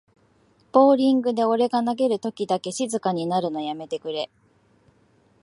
[0.71, 4.31] ボーリングで俺が投げるときだけ静かになるのやめてくれ